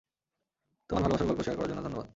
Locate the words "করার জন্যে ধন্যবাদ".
1.57-2.07